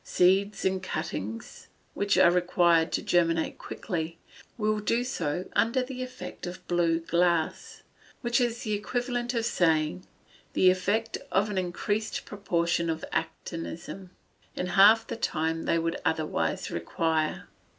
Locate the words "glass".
6.99-7.83